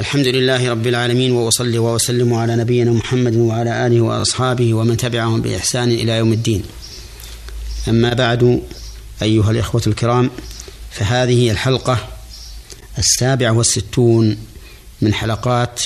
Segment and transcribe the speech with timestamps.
[0.00, 5.90] الحمد لله رب العالمين وأصلي وأسلم على نبينا محمد وعلى آله وأصحابه ومن تبعهم بإحسان
[5.90, 6.64] إلى يوم الدين.
[7.88, 8.62] أما بعد
[9.22, 10.30] أيها الإخوة الكرام
[10.90, 12.08] فهذه الحلقة
[12.98, 14.36] السابعة والستون
[15.02, 15.82] من حلقات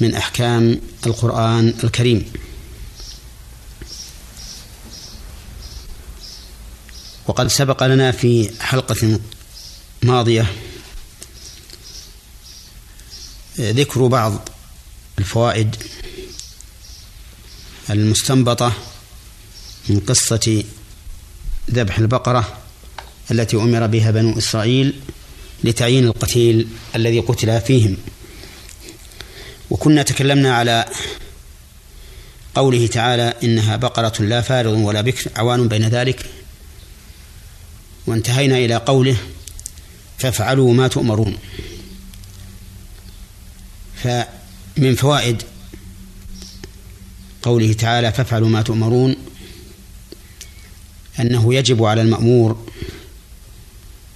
[0.00, 2.32] من أحكام القرآن الكريم.
[7.26, 9.20] وقد سبق لنا في حلقة
[10.02, 10.46] ماضية
[13.58, 14.48] ذكر بعض
[15.18, 15.76] الفوائد
[17.90, 18.72] المستنبطة
[19.88, 20.64] من قصة
[21.70, 22.58] ذبح البقرة
[23.30, 25.00] التي أمر بها بنو إسرائيل
[25.64, 27.96] لتعيين القتيل الذي قتل فيهم.
[29.70, 30.86] وكنا تكلمنا على
[32.54, 36.26] قوله تعالى إنها بقرة لا فارض ولا بكر عوان بين ذلك.
[38.06, 39.16] وانتهينا إلى قوله
[40.18, 41.38] فافعلوا ما تؤمرون.
[44.02, 45.42] فمن فوائد
[47.42, 49.16] قوله تعالى فافعلوا ما تؤمرون
[51.20, 52.66] أنه يجب على المأمور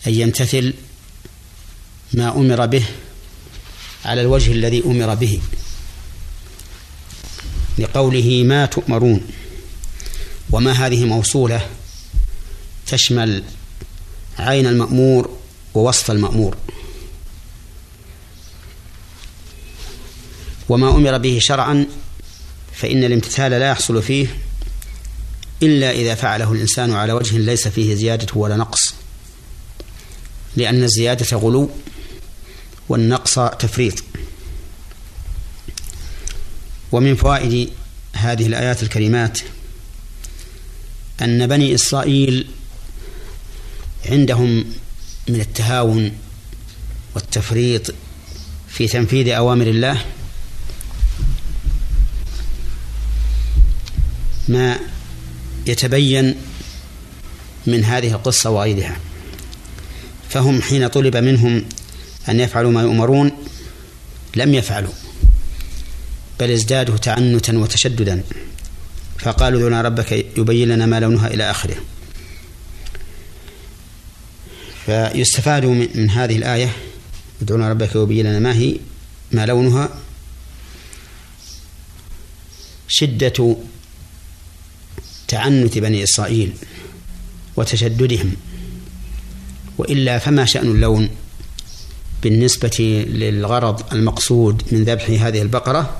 [0.07, 0.75] أن يمتثل
[2.13, 2.85] ما أمر به
[4.05, 5.41] على الوجه الذي أمر به
[7.79, 9.21] لقوله ما تؤمرون
[10.51, 11.67] وما هذه موصولة
[12.87, 13.43] تشمل
[14.39, 15.39] عين المأمور
[15.75, 16.57] ووصف المأمور
[20.69, 21.87] وما أمر به شرعا
[22.73, 24.27] فإن الامتثال لا يحصل فيه
[25.63, 28.95] إلا إذا فعله الإنسان على وجه ليس فيه زيادة ولا نقص.
[30.57, 31.71] لأن الزيادة غلو
[32.89, 34.05] والنقص تفريط.
[36.93, 37.71] ومن فوائد
[38.13, 39.39] هذه الآيات الكريمات
[41.23, 42.47] أن بني إسرائيل
[44.07, 44.65] عندهم
[45.29, 46.13] من التهاون
[47.15, 47.95] والتفريط
[48.69, 50.05] في تنفيذ أوامر الله
[54.49, 54.79] ما
[55.67, 56.35] يتبين
[57.67, 58.97] من هذه القصة وغيرها.
[60.29, 61.65] فهم حين طلب منهم
[62.29, 63.31] أن يفعلوا ما يؤمرون
[64.37, 64.93] لم يفعلوا
[66.41, 68.23] بل ازدادوا تعنتا وتشددا.
[69.19, 71.77] فقالوا دعنا ربك يبين لنا ما لونها إلى آخره.
[74.87, 76.73] فيستفاد من هذه الآية
[77.43, 78.77] ادعونا ربك يبين لنا ما هي
[79.33, 79.89] ما لونها.
[82.89, 83.57] شدة
[85.29, 86.53] تعنت بني إسرائيل
[87.57, 88.33] وتشددهم
[89.79, 91.09] وإلا فما شأن اللون
[92.23, 95.97] بالنسبة للغرض المقصود من ذبح هذه البقرة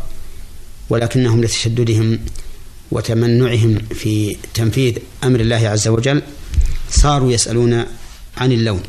[0.91, 2.19] ولكنهم لتشددهم
[2.91, 6.23] وتمنعهم في تنفيذ أمر الله عز وجل
[6.91, 7.85] صاروا يسألون
[8.37, 8.83] عن اللون.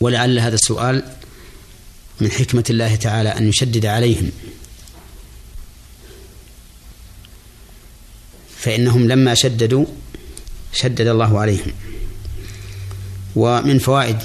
[0.00, 1.04] ولعل هذا السؤال
[2.20, 4.30] من حكمة الله تعالى أن يشدد عليهم.
[8.66, 9.86] فإنهم لما شددوا
[10.72, 11.72] شدد الله عليهم.
[13.36, 14.16] ومن فوائد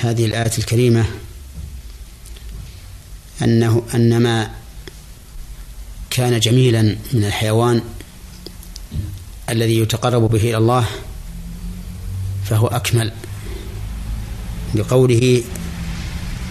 [0.00, 1.04] هذه الآية الكريمة
[3.42, 4.50] أنه أن ما
[6.10, 7.82] كان جميلا من الحيوان
[9.50, 10.86] الذي يتقرب به إلى الله
[12.44, 13.12] فهو أكمل.
[14.74, 15.42] لقوله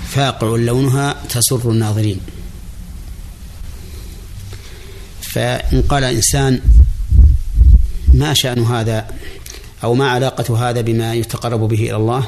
[0.09, 2.19] فاقع لونها تسر الناظرين.
[5.21, 6.76] فإن قال إنسان
[8.13, 9.07] ما شأن هذا
[9.83, 12.27] أو ما علاقة هذا بما يتقرب به إلى الله؟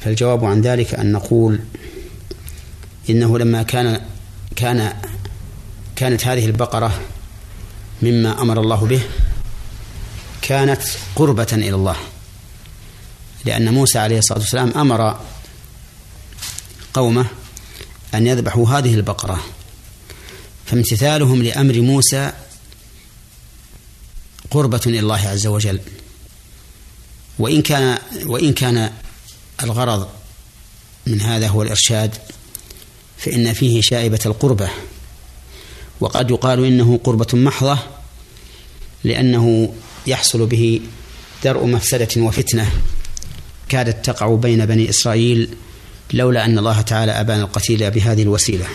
[0.00, 1.60] فالجواب عن ذلك أن نقول
[3.10, 4.00] إنه لما كان
[4.56, 4.92] كان
[5.96, 7.00] كانت هذه البقرة
[8.02, 9.00] مما أمر الله به
[10.42, 10.82] كانت
[11.16, 11.96] قربة إلى الله
[13.44, 15.20] لأن موسى عليه الصلاة والسلام أمر
[16.94, 17.26] قومه
[18.14, 19.40] أن يذبحوا هذه البقرة
[20.66, 22.32] فامتثالهم لأمر موسى
[24.50, 25.80] قربة إلى الله عز وجل.
[27.38, 28.92] وإن كان وإن كان
[29.62, 30.08] الغرض
[31.06, 32.14] من هذا هو الإرشاد
[33.18, 34.70] فإن فيه شائبة القربة.
[36.00, 37.78] وقد يقال إنه قربة محضة
[39.04, 39.74] لأنه
[40.06, 40.80] يحصل به
[41.44, 42.70] درء مفسدة وفتنة
[43.68, 45.56] كادت تقع بين بني إسرائيل
[46.12, 48.66] لولا أن الله تعالى أبان القتيل بهذه الوسيلة.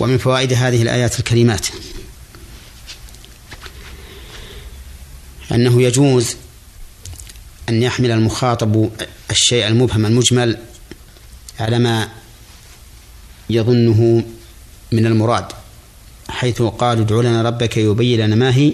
[0.00, 1.66] ومن فوائد هذه الآيات الكريمات
[5.52, 6.36] أنه يجوز
[7.68, 8.90] أن يحمل المخاطب
[9.30, 10.58] الشيء المبهم المجمل
[11.60, 12.08] على ما
[13.50, 14.24] يظنه
[14.92, 15.44] من المراد
[16.28, 18.72] حيث قال ادع لنا ربك يبين لنا ما هي.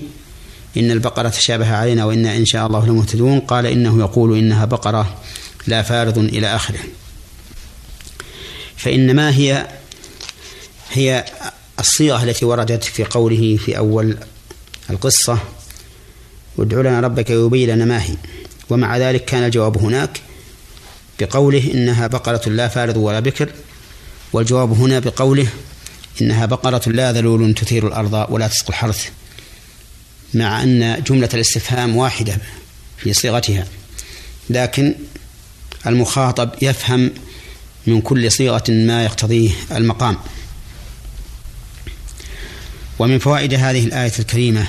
[0.77, 3.41] إن البقرة تشابه علينا وإنا إن شاء الله لمهتدون.
[3.41, 5.21] قال إنه يقول إنها بقرة
[5.67, 6.81] لا فارض إلى آخره.
[8.77, 9.69] فإنما هي
[10.91, 11.25] هي
[11.81, 14.17] الصيغة التي وردت في قوله في أول
[14.91, 15.39] القصة
[16.59, 18.15] وادع لنا ربك يبين لنا ما هي.
[18.71, 20.21] ومع ذلك كان الجواب هناك
[21.21, 23.49] بقوله إنها بقرة لا فارض ولا بكر
[24.33, 25.47] والجواب هنا بقوله
[26.23, 29.09] إنها بقرة لا ذلول تثير الأرض ولا تسقي الحرث
[30.35, 32.39] مع أن جملة الاستفهام واحدة
[32.99, 33.67] في صيغتها.
[34.51, 34.95] لكن
[35.87, 37.11] المخاطب يفهم
[37.87, 40.17] من كل صيغة ما يقتضيه المقام.
[42.99, 44.67] ومن فوائد هذه الآية الكريمة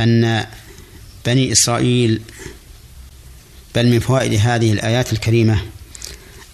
[0.00, 0.46] أن
[1.26, 2.20] بني إسرائيل
[3.74, 5.62] بل من فوائد هذه الآيات الكريمة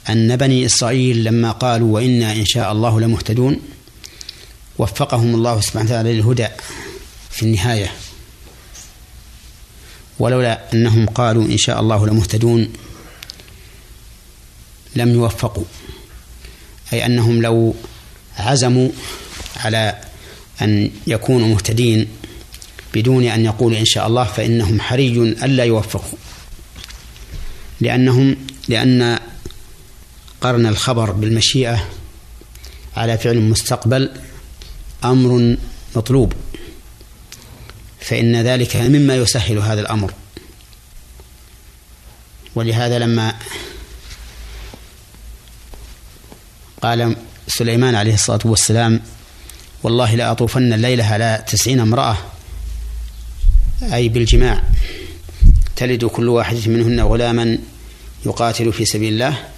[0.09, 3.61] أن بني إسرائيل لما قالوا وإنا إن شاء الله لمهتدون
[4.79, 6.49] وفقهم الله سبحانه وتعالى للهدى
[7.31, 7.93] في النهاية.
[10.19, 12.73] ولولا أنهم قالوا إن شاء الله لمهتدون
[14.97, 15.65] لم يوفقوا.
[16.93, 17.75] أي أنهم لو
[18.37, 18.89] عزموا
[19.57, 20.01] على
[20.63, 22.09] أن يكونوا مهتدين
[22.95, 26.19] بدون أن يقولوا إن شاء الله فإنهم حري ألا يوفقوا.
[27.81, 28.37] لأنهم
[28.69, 29.19] لأن
[30.41, 31.89] قرن الخبر بالمشيئة
[32.97, 34.11] على فعل مستقبل
[35.05, 35.57] أمر
[35.97, 36.33] مطلوب.
[38.01, 40.13] فإن ذلك مما يسهل هذا الأمر.
[42.55, 43.35] ولهذا لما
[46.83, 47.17] قال
[47.49, 49.01] سليمان عليه الصلاة والسلام
[49.83, 52.17] والله لأطوفن الليلة على تسعين امرأة
[53.83, 54.63] أي بالجماع.
[55.77, 57.59] تلد كل واحدة منهن غلاما
[58.27, 59.49] يقاتل في سبيل الله.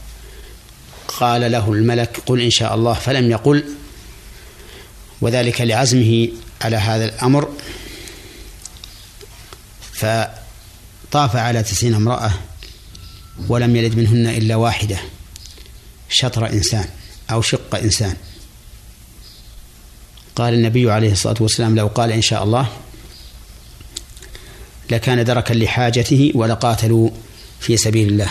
[1.09, 3.65] قال له الملك قل إن شاء الله فلم يقل.
[5.21, 6.29] وذلك لعزمه
[6.63, 7.49] على هذا الأمر.
[9.93, 12.31] فطاف على تسعين امرأة
[13.49, 14.99] ولم يلد منهن إلا واحدة.
[16.09, 16.89] شطر إنسان
[17.31, 18.17] أو شق إنسان.
[20.37, 22.69] قال النبي عليه الصلاة والسلام لو قال إن شاء الله
[24.91, 27.11] لكان دركا لحاجته ولقاتلوا
[27.61, 28.31] في سبيل الله.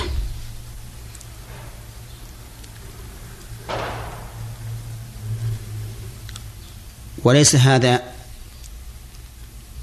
[7.23, 8.03] وليس هذا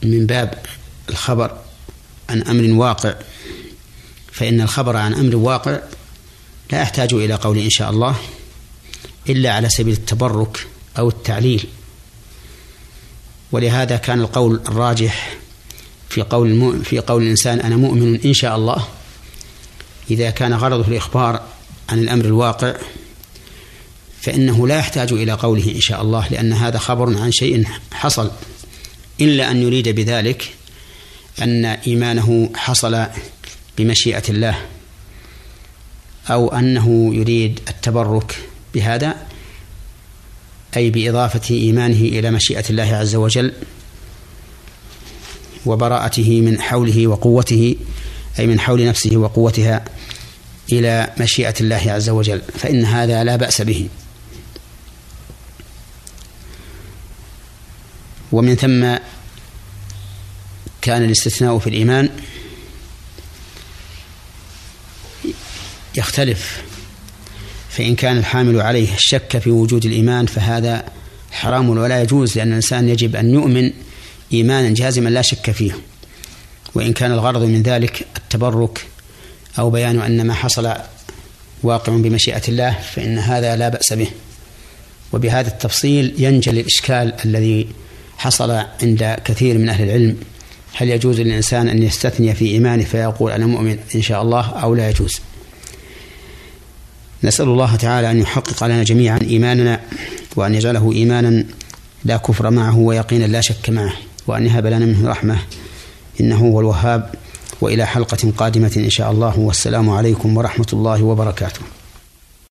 [0.02, 0.58] من باب
[1.08, 1.58] الخبر
[2.30, 3.14] عن أمر واقع
[4.32, 5.80] فإن الخبر عن أمر واقع
[6.72, 8.16] لا يحتاج إلى قول إن شاء الله
[9.28, 10.66] إلا على سبيل التبرك
[10.98, 11.66] أو التعليل.
[13.52, 15.36] ولهذا كان القول الراجح
[16.10, 18.88] في قول في قول الإنسان أنا مؤمن إن شاء الله.
[20.10, 21.42] إذا كان غرضه الإخبار
[21.88, 22.74] عن الأمر الواقع
[24.20, 28.30] فإنه لا يحتاج إلى قوله إن شاء الله لأن هذا خبر عن شيء حصل.
[29.20, 30.54] إلا أن يريد بذلك
[31.42, 33.06] أن إيمانه حصل
[33.78, 34.58] بمشيئة الله
[36.30, 38.36] أو أنه يريد التبرك
[38.74, 39.14] بهذا
[40.76, 43.52] أي بإضافة إيمانه إلى مشيئة الله عز وجل.
[45.66, 47.76] وبراءته من حوله وقوته
[48.38, 49.84] أي من حول نفسه وقوتها
[50.72, 53.88] إلى مشيئة الله عز وجل فإن هذا لا بأس به.
[58.32, 58.96] ومن ثم
[60.82, 62.08] كان الاستثناء في الإيمان
[65.96, 66.62] يختلف
[67.70, 70.84] فإن كان الحامل عليه الشك في وجود الإيمان فهذا
[71.30, 73.72] حرام ولا يجوز لأن الإنسان يجب أن يؤمن
[74.32, 75.72] إيمانا جازما لا شك فيه
[76.74, 78.86] وإن كان الغرض من ذلك التبرك
[79.58, 80.74] أو بيان أن ما حصل
[81.62, 84.08] واقع بمشيئة الله فإن هذا لا بأس به.
[85.12, 87.68] وبهذا التفصيل ينجل الإشكال الذي
[88.18, 88.50] حصل
[88.82, 90.16] عند كثير من أهل العلم.
[90.74, 94.90] هل يجوز للإنسان أن يستثني في إيمانه فيقول أنا مؤمن إن شاء الله أو لا
[94.90, 95.20] يجوز؟
[97.24, 99.80] نسأل الله تعالى أن يحقق لنا جميعا إيماننا
[100.36, 101.44] وأن يجعله إيمانا
[102.04, 104.09] لا كفر معه ويقينا لا شك معه.
[104.30, 105.38] وأن يهب لنا منه رحمة.
[106.20, 107.10] إنه هو الوهاب.
[107.60, 109.38] وإلى حلقة قادمة إن شاء الله.
[109.38, 111.60] والسلام عليكم ورحمة الله وبركاته.